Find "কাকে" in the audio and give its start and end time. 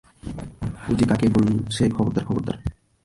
1.05-1.27